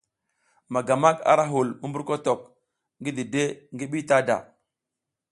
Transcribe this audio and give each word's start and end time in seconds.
Magamak 0.73 1.17
ara 1.31 1.45
hul 1.51 1.69
mumburkotok 1.79 2.41
ngi 2.99 3.11
dide 3.17 3.43
ngi 3.75 3.85
bitada. 3.91 4.35